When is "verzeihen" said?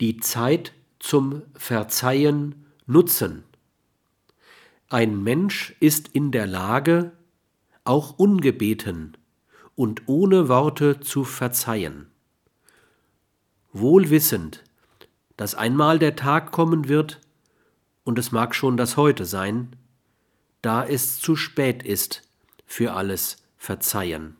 1.54-2.66, 11.24-12.08, 23.56-24.36